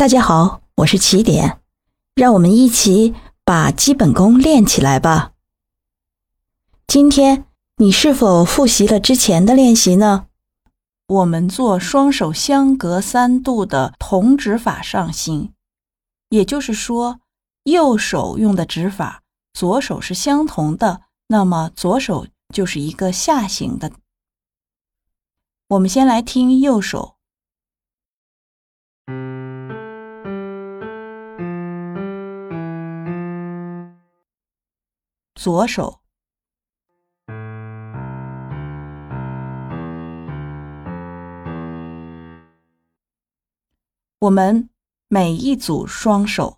[0.00, 1.60] 大家好，我是起点，
[2.14, 5.32] 让我们一起把基本功练起来吧。
[6.86, 7.46] 今天
[7.78, 10.28] 你是否复习了之前的练习呢？
[11.08, 15.52] 我们做双手相隔三度的同指法上行，
[16.28, 17.18] 也就是说，
[17.64, 23.90] 右手用的指法，左手是相同的，那么左手就是一个下行的。
[25.70, 27.17] 我们先来听右手。
[35.48, 36.00] 左手，
[44.18, 44.68] 我们
[45.08, 46.57] 每一组双手。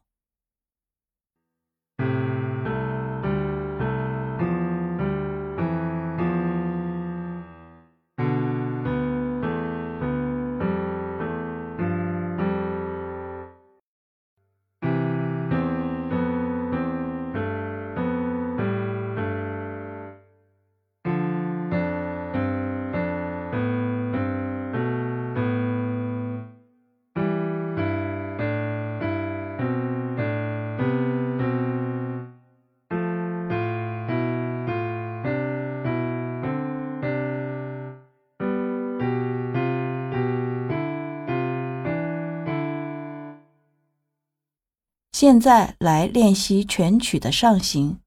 [45.21, 47.99] 现在来练习全曲的上行。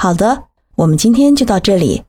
[0.00, 0.44] 好的，
[0.76, 2.04] 我们今天就到这里，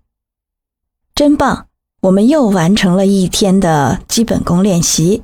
[1.16, 1.66] 真棒！
[2.02, 5.24] 我们又完成了一天的基本功练习。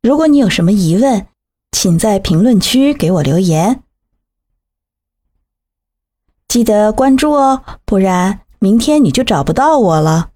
[0.00, 1.26] 如果你有什么疑问，
[1.72, 3.82] 请在评论区给我留言，
[6.46, 10.30] 记得关注哦，不然明天你就找不到我了。